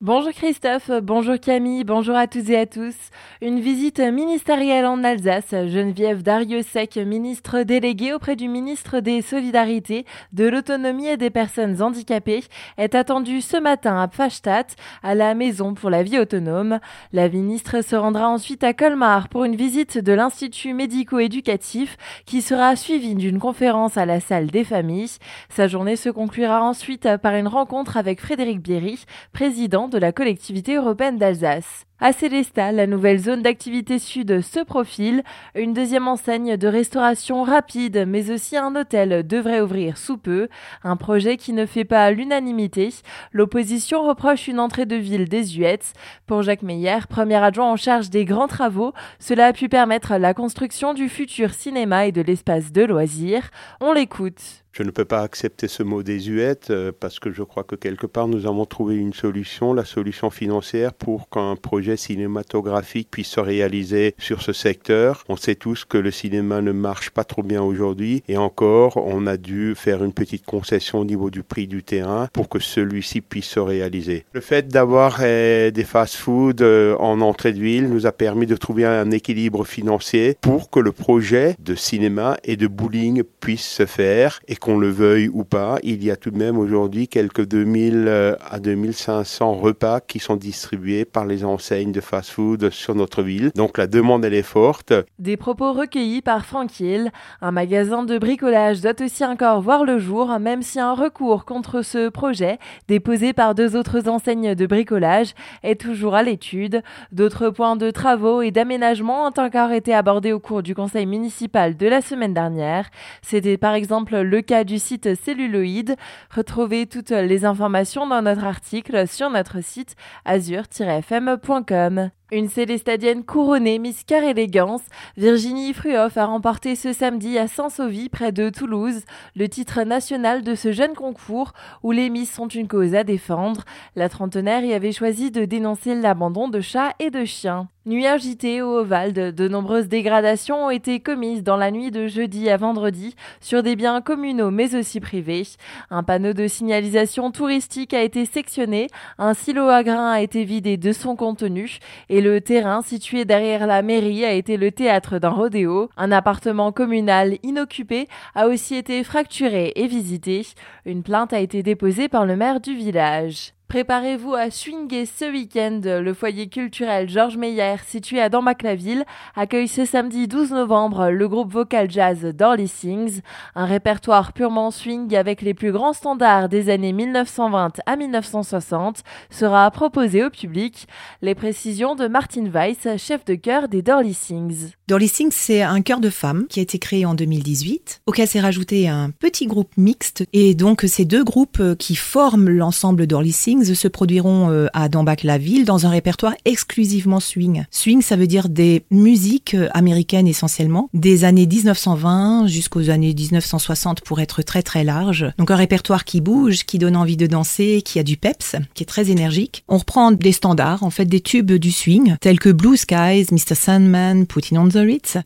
Bonjour 0.00 0.30
Christophe, 0.30 0.92
bonjour 1.02 1.40
Camille, 1.40 1.82
bonjour 1.82 2.14
à 2.14 2.28
toutes 2.28 2.50
et 2.50 2.56
à 2.56 2.66
tous. 2.66 2.94
Une 3.42 3.58
visite 3.58 3.98
ministérielle 3.98 4.86
en 4.86 5.02
Alsace. 5.02 5.50
Geneviève 5.50 6.22
Dariussec, 6.22 6.98
ministre 6.98 7.64
déléguée 7.64 8.12
auprès 8.12 8.36
du 8.36 8.46
ministre 8.46 9.00
des 9.00 9.22
Solidarités, 9.22 10.06
de 10.32 10.48
l'Autonomie 10.48 11.08
et 11.08 11.16
des 11.16 11.30
Personnes 11.30 11.82
Handicapées, 11.82 12.44
est 12.76 12.94
attendue 12.94 13.40
ce 13.40 13.56
matin 13.56 14.00
à 14.00 14.06
Pfastatt, 14.06 14.76
à 15.02 15.16
la 15.16 15.34
Maison 15.34 15.74
pour 15.74 15.90
la 15.90 16.04
Vie 16.04 16.20
Autonome. 16.20 16.78
La 17.12 17.28
ministre 17.28 17.82
se 17.82 17.96
rendra 17.96 18.28
ensuite 18.28 18.62
à 18.62 18.74
Colmar 18.74 19.28
pour 19.28 19.42
une 19.42 19.56
visite 19.56 19.98
de 19.98 20.12
l'Institut 20.12 20.74
médico-éducatif 20.74 21.96
qui 22.24 22.40
sera 22.40 22.76
suivie 22.76 23.16
d'une 23.16 23.40
conférence 23.40 23.96
à 23.96 24.06
la 24.06 24.20
salle 24.20 24.46
des 24.46 24.62
familles. 24.62 25.18
Sa 25.48 25.66
journée 25.66 25.96
se 25.96 26.08
conclura 26.08 26.62
ensuite 26.62 27.08
par 27.16 27.34
une 27.34 27.48
rencontre 27.48 27.96
avec 27.96 28.20
Frédéric 28.20 28.60
Bierry, 28.60 29.04
président 29.32 29.87
de 29.88 29.98
la 29.98 30.12
collectivité 30.12 30.76
européenne 30.76 31.18
d'Alsace. 31.18 31.87
À 32.00 32.12
Célestat, 32.12 32.70
la 32.70 32.86
nouvelle 32.86 33.18
zone 33.18 33.42
d'activité 33.42 33.98
sud 33.98 34.40
se 34.40 34.62
profile. 34.62 35.24
Une 35.56 35.72
deuxième 35.72 36.06
enseigne 36.06 36.56
de 36.56 36.68
restauration 36.68 37.42
rapide, 37.42 38.04
mais 38.06 38.30
aussi 38.30 38.56
un 38.56 38.76
hôtel 38.76 39.26
devrait 39.26 39.60
ouvrir 39.60 39.98
sous 39.98 40.16
peu. 40.16 40.46
Un 40.84 40.94
projet 40.94 41.36
qui 41.36 41.52
ne 41.52 41.66
fait 41.66 41.84
pas 41.84 42.12
l'unanimité. 42.12 42.90
L'opposition 43.32 44.06
reproche 44.06 44.46
une 44.46 44.60
entrée 44.60 44.86
de 44.86 44.94
ville 44.94 45.28
désuète. 45.28 45.92
Pour 46.28 46.42
Jacques 46.42 46.62
Meyer, 46.62 46.98
premier 47.08 47.34
adjoint 47.34 47.72
en 47.72 47.76
charge 47.76 48.10
des 48.10 48.24
grands 48.24 48.46
travaux, 48.46 48.92
cela 49.18 49.46
a 49.46 49.52
pu 49.52 49.68
permettre 49.68 50.14
la 50.18 50.34
construction 50.34 50.94
du 50.94 51.08
futur 51.08 51.52
cinéma 51.52 52.06
et 52.06 52.12
de 52.12 52.22
l'espace 52.22 52.70
de 52.70 52.84
loisirs. 52.84 53.50
On 53.80 53.92
l'écoute. 53.92 54.62
Je 54.78 54.84
ne 54.84 54.90
peux 54.92 55.04
pas 55.04 55.22
accepter 55.22 55.66
ce 55.66 55.82
mot 55.82 56.04
désuète 56.04 56.70
euh, 56.70 56.92
parce 56.92 57.18
que 57.18 57.32
je 57.32 57.42
crois 57.42 57.64
que 57.64 57.74
quelque 57.74 58.06
part 58.06 58.28
nous 58.28 58.46
avons 58.46 58.64
trouvé 58.64 58.94
une 58.94 59.12
solution, 59.12 59.72
la 59.72 59.84
solution 59.84 60.30
financière 60.30 60.94
pour 60.94 61.28
qu'un 61.30 61.56
projet 61.56 61.87
cinématographique 61.96 63.08
puisse 63.10 63.28
se 63.28 63.40
réaliser 63.40 64.14
sur 64.18 64.42
ce 64.42 64.52
secteur. 64.52 65.24
On 65.28 65.36
sait 65.36 65.54
tous 65.54 65.84
que 65.84 65.98
le 65.98 66.10
cinéma 66.10 66.60
ne 66.60 66.72
marche 66.72 67.10
pas 67.10 67.24
trop 67.24 67.42
bien 67.42 67.62
aujourd'hui 67.62 68.22
et 68.28 68.36
encore, 68.36 68.96
on 68.96 69.26
a 69.26 69.36
dû 69.36 69.74
faire 69.76 70.04
une 70.04 70.12
petite 70.12 70.44
concession 70.44 71.00
au 71.00 71.04
niveau 71.04 71.30
du 71.30 71.42
prix 71.42 71.66
du 71.66 71.82
terrain 71.82 72.28
pour 72.32 72.48
que 72.48 72.58
celui-ci 72.58 73.20
puisse 73.20 73.46
se 73.46 73.60
réaliser. 73.60 74.24
Le 74.32 74.40
fait 74.40 74.68
d'avoir 74.68 75.22
eh, 75.22 75.70
des 75.72 75.84
fast-foods 75.84 76.62
euh, 76.62 76.96
en 76.98 77.20
entrée 77.20 77.52
de 77.52 77.60
ville 77.60 77.88
nous 77.88 78.06
a 78.06 78.12
permis 78.12 78.46
de 78.46 78.56
trouver 78.56 78.84
un 78.84 79.10
équilibre 79.10 79.64
financier 79.64 80.36
pour 80.40 80.70
que 80.70 80.80
le 80.80 80.92
projet 80.92 81.56
de 81.58 81.74
cinéma 81.74 82.36
et 82.44 82.56
de 82.56 82.66
bowling 82.66 83.22
puisse 83.40 83.66
se 83.66 83.86
faire 83.86 84.40
et 84.48 84.56
qu'on 84.56 84.78
le 84.78 84.88
veuille 84.88 85.28
ou 85.28 85.44
pas. 85.44 85.78
Il 85.82 86.04
y 86.04 86.10
a 86.10 86.16
tout 86.16 86.30
de 86.30 86.38
même 86.38 86.58
aujourd'hui 86.58 87.08
quelques 87.08 87.46
2000 87.46 88.04
euh, 88.08 88.36
à 88.50 88.58
2500 88.58 89.54
repas 89.54 90.00
qui 90.00 90.18
sont 90.18 90.36
distribués 90.36 91.04
par 91.04 91.26
les 91.26 91.44
enseignes 91.44 91.77
de 91.86 92.00
fast-food 92.00 92.70
sur 92.70 92.94
notre 92.94 93.22
ville. 93.22 93.50
Donc 93.54 93.78
la 93.78 93.86
demande, 93.86 94.24
elle 94.24 94.34
est 94.34 94.42
forte. 94.42 94.92
Des 95.18 95.36
propos 95.36 95.72
recueillis 95.72 96.22
par 96.22 96.44
Frank 96.44 96.80
Hill. 96.80 97.10
Un 97.40 97.52
magasin 97.52 98.02
de 98.02 98.18
bricolage 98.18 98.80
doit 98.80 99.00
aussi 99.00 99.24
encore 99.24 99.60
voir 99.60 99.84
le 99.84 99.98
jour, 99.98 100.38
même 100.40 100.62
si 100.62 100.80
un 100.80 100.94
recours 100.94 101.44
contre 101.44 101.82
ce 101.82 102.08
projet, 102.08 102.58
déposé 102.88 103.32
par 103.32 103.54
deux 103.54 103.76
autres 103.76 104.08
enseignes 104.08 104.54
de 104.54 104.66
bricolage, 104.66 105.34
est 105.62 105.80
toujours 105.80 106.14
à 106.14 106.22
l'étude. 106.22 106.82
D'autres 107.12 107.50
points 107.50 107.76
de 107.76 107.90
travaux 107.90 108.42
et 108.42 108.50
d'aménagement 108.50 109.26
ont 109.26 109.40
encore 109.40 109.70
été 109.70 109.94
abordés 109.94 110.32
au 110.32 110.40
cours 110.40 110.62
du 110.62 110.74
conseil 110.74 111.06
municipal 111.06 111.76
de 111.76 111.86
la 111.86 112.00
semaine 112.00 112.34
dernière. 112.34 112.88
C'était 113.22 113.56
par 113.56 113.74
exemple 113.74 114.16
le 114.18 114.40
cas 114.42 114.64
du 114.64 114.78
site 114.78 115.14
celluloïde. 115.14 115.96
Retrouvez 116.34 116.86
toutes 116.86 117.10
les 117.10 117.44
informations 117.44 118.06
dans 118.06 118.22
notre 118.22 118.44
article 118.44 119.06
sur 119.06 119.30
notre 119.30 119.62
site 119.62 119.94
azur-fm.com 120.24 121.67
comme 121.68 122.10
une 122.30 122.50
célestadienne 122.50 123.24
couronnée 123.24 123.78
Miss 123.78 124.04
Car 124.04 124.22
Élégance, 124.22 124.82
Virginie 125.16 125.72
Fruoff 125.72 126.18
a 126.18 126.26
remporté 126.26 126.76
ce 126.76 126.92
samedi 126.92 127.38
à 127.38 127.48
Saint-Sauvy, 127.48 128.10
près 128.10 128.32
de 128.32 128.50
Toulouse, 128.50 129.00
le 129.34 129.48
titre 129.48 129.82
national 129.82 130.42
de 130.42 130.54
ce 130.54 130.70
jeune 130.70 130.92
concours 130.92 131.54
où 131.82 131.90
les 131.90 132.10
Miss 132.10 132.30
sont 132.30 132.48
une 132.48 132.68
cause 132.68 132.94
à 132.94 133.02
défendre. 133.02 133.64
La 133.96 134.10
trentenaire 134.10 134.62
y 134.62 134.74
avait 134.74 134.92
choisi 134.92 135.30
de 135.30 135.46
dénoncer 135.46 135.94
l'abandon 135.94 136.48
de 136.48 136.60
chats 136.60 136.92
et 136.98 137.08
de 137.08 137.24
chiens. 137.24 137.68
Nuit 137.88 138.06
agitée 138.06 138.60
au 138.60 138.80
Oval, 138.80 139.14
de 139.14 139.48
nombreuses 139.48 139.88
dégradations 139.88 140.66
ont 140.66 140.70
été 140.70 141.00
commises 141.00 141.42
dans 141.42 141.56
la 141.56 141.70
nuit 141.70 141.90
de 141.90 142.06
jeudi 142.06 142.50
à 142.50 142.58
vendredi 142.58 143.16
sur 143.40 143.62
des 143.62 143.76
biens 143.76 144.02
communaux 144.02 144.50
mais 144.50 144.74
aussi 144.74 145.00
privés. 145.00 145.46
Un 145.88 146.02
panneau 146.02 146.34
de 146.34 146.48
signalisation 146.48 147.30
touristique 147.30 147.94
a 147.94 148.02
été 148.02 148.26
sectionné, 148.26 148.88
un 149.16 149.32
silo 149.32 149.68
à 149.68 149.82
grains 149.82 150.10
a 150.10 150.20
été 150.20 150.44
vidé 150.44 150.76
de 150.76 150.92
son 150.92 151.16
contenu 151.16 151.78
et 152.10 152.17
le 152.20 152.40
terrain 152.40 152.82
situé 152.82 153.24
derrière 153.24 153.66
la 153.66 153.82
mairie 153.82 154.24
a 154.24 154.32
été 154.32 154.56
le 154.56 154.72
théâtre 154.72 155.18
d'un 155.18 155.30
rodéo. 155.30 155.90
Un 155.96 156.12
appartement 156.12 156.72
communal 156.72 157.38
inoccupé 157.42 158.08
a 158.34 158.46
aussi 158.46 158.76
été 158.76 159.04
fracturé 159.04 159.72
et 159.76 159.86
visité. 159.86 160.46
Une 160.84 161.02
plainte 161.02 161.32
a 161.32 161.40
été 161.40 161.62
déposée 161.62 162.08
par 162.08 162.26
le 162.26 162.36
maire 162.36 162.60
du 162.60 162.74
village. 162.74 163.52
Préparez-vous 163.68 164.32
à 164.32 164.50
swinguer 164.50 165.04
ce 165.04 165.30
week-end. 165.30 165.82
Le 165.84 166.14
foyer 166.14 166.48
culturel 166.48 167.06
Georges 167.06 167.36
Meyer, 167.36 167.76
situé 167.86 168.18
à 168.18 168.30
Dampbach-la-Ville, 168.30 169.04
accueille 169.36 169.68
ce 169.68 169.84
samedi 169.84 170.26
12 170.26 170.52
novembre 170.52 171.10
le 171.10 171.28
groupe 171.28 171.52
vocal 171.52 171.90
jazz 171.90 172.24
Dorley 172.34 172.66
Sings, 172.66 173.20
un 173.54 173.66
répertoire 173.66 174.32
purement 174.32 174.70
swing 174.70 175.14
avec 175.14 175.42
les 175.42 175.52
plus 175.52 175.70
grands 175.70 175.92
standards 175.92 176.48
des 176.48 176.70
années 176.70 176.94
1920 176.94 177.82
à 177.84 177.96
1960 177.96 179.02
sera 179.28 179.70
proposé 179.70 180.24
au 180.24 180.30
public. 180.30 180.86
Les 181.20 181.34
précisions 181.34 181.94
de 181.94 182.08
Martin 182.08 182.46
Weiss, 182.46 182.88
chef 182.96 183.26
de 183.26 183.34
chœur 183.34 183.68
des 183.68 183.82
Dorley 183.82 184.14
Sings. 184.14 184.77
Dorley 184.88 185.06
Sings, 185.06 185.32
c'est 185.32 185.60
un 185.60 185.82
chœur 185.82 186.00
de 186.00 186.08
femmes 186.08 186.46
qui 186.48 186.60
a 186.60 186.62
été 186.62 186.78
créé 186.78 187.04
en 187.04 187.12
2018, 187.12 188.00
auquel 188.06 188.26
s'est 188.26 188.40
rajouté 188.40 188.88
un 188.88 189.10
petit 189.10 189.46
groupe 189.46 189.68
mixte 189.76 190.24
et 190.32 190.54
donc 190.54 190.86
ces 190.88 191.04
deux 191.04 191.24
groupes 191.24 191.62
qui 191.78 191.94
forment 191.94 192.48
l'ensemble 192.48 193.06
Dorley 193.06 193.30
Sings 193.30 193.74
se 193.74 193.86
produiront 193.86 194.50
euh, 194.50 194.68
à 194.72 194.88
Dambach-la-Ville 194.88 195.66
dans 195.66 195.84
un 195.84 195.90
répertoire 195.90 196.32
exclusivement 196.46 197.20
swing. 197.20 197.66
Swing, 197.70 198.00
ça 198.00 198.16
veut 198.16 198.26
dire 198.26 198.48
des 198.48 198.82
musiques 198.90 199.52
euh, 199.52 199.68
américaines 199.74 200.26
essentiellement, 200.26 200.88
des 200.94 201.24
années 201.24 201.46
1920 201.46 202.46
jusqu'aux 202.46 202.88
années 202.88 203.12
1960 203.12 204.00
pour 204.00 204.22
être 204.22 204.40
très 204.40 204.62
très 204.62 204.84
large. 204.84 205.26
Donc 205.36 205.50
un 205.50 205.56
répertoire 205.56 206.06
qui 206.06 206.22
bouge, 206.22 206.64
qui 206.64 206.78
donne 206.78 206.96
envie 206.96 207.18
de 207.18 207.26
danser, 207.26 207.82
qui 207.84 207.98
a 207.98 208.02
du 208.02 208.16
peps, 208.16 208.56
qui 208.72 208.84
est 208.84 208.86
très 208.86 209.10
énergique. 209.10 209.64
On 209.68 209.76
reprend 209.76 210.12
des 210.12 210.32
standards, 210.32 210.82
en 210.82 210.88
fait 210.88 211.04
des 211.04 211.20
tubes 211.20 211.52
du 211.52 211.72
swing, 211.72 212.16
tels 212.22 212.38
que 212.38 212.48
Blue 212.48 212.78
Skies, 212.78 213.26
Mr. 213.30 213.54
Sandman, 213.54 214.24
Putting 214.24 214.56
on 214.56 214.68
the 214.70 214.77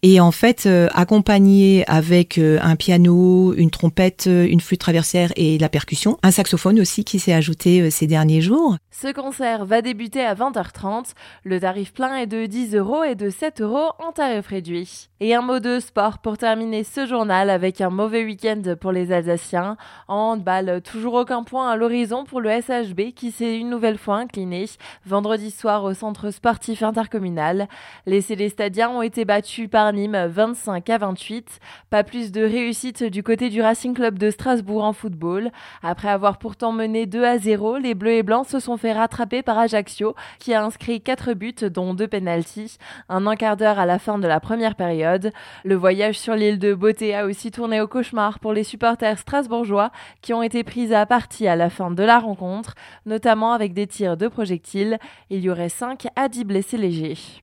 Et 0.02 0.20
en 0.20 0.30
fait 0.30 0.66
euh, 0.66 0.88
accompagné 0.92 1.84
avec 1.88 2.38
un 2.38 2.76
piano, 2.76 3.54
une 3.54 3.70
trompette, 3.70 4.26
une 4.26 4.60
flûte 4.60 4.80
traversière 4.80 5.32
et 5.36 5.58
la 5.58 5.68
percussion, 5.68 6.18
un 6.22 6.30
saxophone 6.30 6.80
aussi 6.80 7.04
qui 7.04 7.18
s'est 7.18 7.32
ajouté 7.32 7.90
ces 7.90 8.06
derniers 8.06 8.40
jours. 8.40 8.76
Ce 8.90 9.12
concert 9.12 9.64
va 9.64 9.82
débuter 9.82 10.22
à 10.22 10.34
20h30. 10.34 11.12
Le 11.44 11.60
tarif 11.60 11.92
plein 11.92 12.16
est 12.16 12.26
de 12.26 12.46
10 12.46 12.76
euros 12.76 13.02
et 13.04 13.14
de 13.14 13.30
7 13.30 13.60
euros 13.60 13.92
en 13.98 14.12
tarif 14.12 14.46
réduit. 14.46 15.08
Et 15.20 15.34
un 15.34 15.42
mot 15.42 15.60
de 15.60 15.80
sport 15.80 16.18
pour 16.18 16.38
terminer 16.38 16.84
ce 16.84 17.06
journal 17.06 17.50
avec 17.50 17.80
un 17.80 17.90
mauvais 17.90 18.24
week-end 18.24 18.62
pour 18.80 18.92
les 18.92 19.12
Alsaciens. 19.12 19.76
En 20.08 20.32
handball, 20.32 20.80
toujours 20.82 21.14
aucun 21.14 21.42
point 21.42 21.70
à 21.70 21.76
l'horizon 21.76 22.24
pour 22.24 22.40
le 22.40 22.50
SHB 22.50 23.12
qui 23.14 23.30
s'est 23.30 23.56
une 23.56 23.70
nouvelle 23.70 23.98
fois 23.98 24.16
incliné 24.16 24.66
vendredi 25.06 25.50
soir 25.50 25.84
au 25.84 25.94
centre 25.94 26.30
sportif 26.30 26.82
intercommunal. 26.82 27.68
Les 28.06 28.20
Célestadiens 28.20 28.90
ont 28.90 29.02
été 29.02 29.24
battus 29.24 29.41
par 29.70 29.92
Nîmes 29.92 30.26
25 30.28 30.88
à 30.88 30.98
28. 30.98 31.58
Pas 31.90 32.04
plus 32.04 32.30
de 32.30 32.42
réussite 32.42 33.02
du 33.02 33.24
côté 33.24 33.50
du 33.50 33.60
Racing 33.60 33.92
Club 33.92 34.16
de 34.16 34.30
Strasbourg 34.30 34.84
en 34.84 34.92
football. 34.92 35.50
Après 35.82 36.08
avoir 36.08 36.38
pourtant 36.38 36.70
mené 36.70 37.06
2 37.06 37.24
à 37.24 37.38
0, 37.38 37.78
les 37.78 37.94
Bleus 37.94 38.12
et 38.12 38.22
Blancs 38.22 38.46
se 38.46 38.60
sont 38.60 38.76
fait 38.76 38.92
rattraper 38.92 39.42
par 39.42 39.58
Ajaccio, 39.58 40.14
qui 40.38 40.54
a 40.54 40.64
inscrit 40.64 41.00
4 41.00 41.34
buts, 41.34 41.54
dont 41.70 41.92
2 41.92 42.06
pénalties, 42.06 42.78
un 43.08 43.34
quart 43.34 43.56
d'heure 43.56 43.80
à 43.80 43.86
la 43.86 43.98
fin 43.98 44.18
de 44.18 44.28
la 44.28 44.38
première 44.38 44.76
période. 44.76 45.32
Le 45.64 45.74
voyage 45.74 46.18
sur 46.18 46.34
l'île 46.34 46.58
de 46.60 46.72
Beauté 46.72 47.14
a 47.14 47.26
aussi 47.26 47.50
tourné 47.50 47.80
au 47.80 47.88
cauchemar 47.88 48.38
pour 48.38 48.52
les 48.52 48.64
supporters 48.64 49.18
strasbourgeois, 49.18 49.90
qui 50.20 50.32
ont 50.34 50.42
été 50.42 50.62
pris 50.62 50.94
à 50.94 51.04
partie 51.04 51.48
à 51.48 51.56
la 51.56 51.68
fin 51.68 51.90
de 51.90 52.02
la 52.02 52.20
rencontre, 52.20 52.74
notamment 53.06 53.52
avec 53.52 53.74
des 53.74 53.88
tirs 53.88 54.16
de 54.16 54.28
projectiles. 54.28 54.98
Il 55.30 55.40
y 55.40 55.50
aurait 55.50 55.68
5 55.68 56.06
à 56.14 56.28
10 56.28 56.44
blessés 56.44 56.78
légers. 56.78 57.40